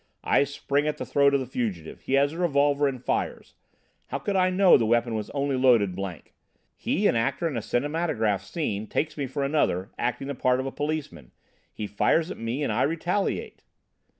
I 0.23 0.45
spring 0.45 0.87
at 0.87 0.97
the 0.97 1.05
throat 1.05 1.35
of 1.35 1.39
the 1.39 1.45
fugitive. 1.45 2.01
He 2.01 2.13
has 2.13 2.33
a 2.33 2.39
revolver 2.39 2.87
and 2.87 3.05
fires. 3.05 3.53
How 4.07 4.17
could 4.17 4.35
I 4.35 4.49
know 4.49 4.75
the 4.75 4.83
weapon 4.87 5.13
was 5.13 5.29
only 5.29 5.55
loaded 5.55 5.93
blank? 5.95 6.33
He, 6.75 7.05
an 7.05 7.15
actor 7.15 7.47
in 7.47 7.55
a 7.55 7.61
cinematograph 7.61 8.43
scene, 8.43 8.87
takes 8.87 9.15
me 9.15 9.27
for 9.27 9.43
another, 9.43 9.91
acting 9.99 10.27
the 10.27 10.33
part 10.33 10.59
of 10.59 10.65
a 10.65 10.71
policeman. 10.71 11.33
He 11.71 11.85
fires 11.85 12.31
at 12.31 12.39
me 12.39 12.63
and 12.63 12.73
I 12.73 12.81
retaliate." 12.81 13.63